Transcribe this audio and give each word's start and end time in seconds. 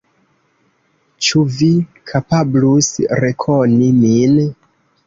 Ĉu 1.27 1.43
Vi 1.59 1.69
kapablus 2.13 2.91
rekoni 3.25 3.93
min? 4.03 4.45